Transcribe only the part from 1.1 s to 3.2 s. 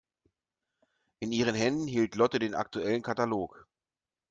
In ihren Händen hielt Lotte den aktuellen